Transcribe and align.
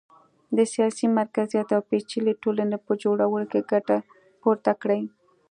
د 0.57 0.59
سیاسي 0.73 1.05
مرکزیت 1.19 1.67
او 1.75 1.81
پېچلې 1.89 2.33
ټولنې 2.43 2.77
په 2.85 2.91
جوړولو 3.03 3.45
کې 3.51 3.61
ګټه 3.71 3.97
پورته 4.41 4.71
کړي 4.81 5.01